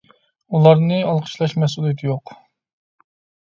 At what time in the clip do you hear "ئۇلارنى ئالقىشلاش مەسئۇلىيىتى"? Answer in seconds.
0.59-2.09